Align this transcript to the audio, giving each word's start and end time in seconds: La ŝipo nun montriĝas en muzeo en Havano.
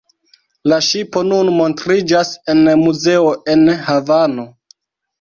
La 0.71 0.79
ŝipo 0.87 1.23
nun 1.27 1.53
montriĝas 1.59 2.33
en 2.57 2.65
muzeo 2.87 3.31
en 3.57 3.67
Havano. 3.89 4.53